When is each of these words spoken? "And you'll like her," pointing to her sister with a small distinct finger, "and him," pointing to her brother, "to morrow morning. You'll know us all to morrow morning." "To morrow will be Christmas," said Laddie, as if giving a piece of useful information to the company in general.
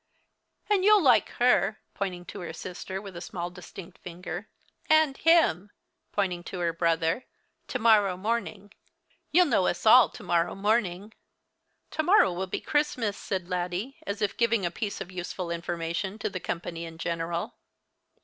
"And 0.67 0.83
you'll 0.83 1.03
like 1.03 1.29
her," 1.33 1.77
pointing 1.93 2.25
to 2.25 2.39
her 2.39 2.53
sister 2.53 2.99
with 2.99 3.15
a 3.15 3.21
small 3.21 3.51
distinct 3.51 3.99
finger, 3.99 4.49
"and 4.89 5.15
him," 5.15 5.69
pointing 6.11 6.43
to 6.45 6.57
her 6.57 6.73
brother, 6.73 7.25
"to 7.67 7.77
morrow 7.77 8.17
morning. 8.17 8.73
You'll 9.31 9.45
know 9.45 9.67
us 9.67 9.85
all 9.85 10.09
to 10.09 10.23
morrow 10.23 10.55
morning." 10.55 11.13
"To 11.91 12.01
morrow 12.01 12.33
will 12.33 12.47
be 12.47 12.61
Christmas," 12.61 13.15
said 13.15 13.47
Laddie, 13.47 13.97
as 14.07 14.23
if 14.23 14.35
giving 14.37 14.65
a 14.65 14.71
piece 14.71 15.01
of 15.01 15.11
useful 15.11 15.51
information 15.51 16.17
to 16.17 16.31
the 16.31 16.39
company 16.39 16.85
in 16.85 16.97
general. 16.97 17.53